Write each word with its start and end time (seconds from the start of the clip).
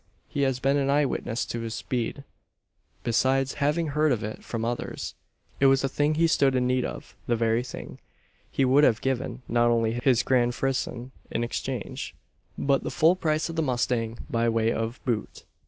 He 0.27 0.41
had 0.41 0.59
been 0.63 0.77
an 0.77 0.89
eye 0.89 1.05
witness 1.05 1.45
to 1.45 1.63
its 1.63 1.75
speed, 1.75 2.23
besides 3.03 3.53
having 3.61 3.89
heard 3.89 4.11
of 4.11 4.23
it 4.23 4.43
from 4.43 4.65
others. 4.65 5.13
It 5.59 5.67
was 5.67 5.83
the 5.83 5.89
thing 5.89 6.15
he 6.15 6.25
stood 6.25 6.55
in 6.55 6.65
need 6.65 6.83
of 6.83 7.15
the 7.27 7.35
very 7.35 7.61
thing. 7.61 7.99
He 8.49 8.65
would 8.65 8.83
have 8.83 9.01
given, 9.01 9.43
not 9.47 9.69
only 9.69 9.99
his 10.03 10.23
"grand 10.23 10.55
frison" 10.55 11.11
in 11.29 11.43
exchange, 11.43 12.15
but 12.57 12.81
the 12.81 12.89
full 12.89 13.15
price 13.15 13.47
of 13.47 13.55
the 13.55 13.61
mustang 13.61 14.17
by 14.27 14.49
way 14.49 14.71
of 14.73 14.99
"boot." 15.05 15.43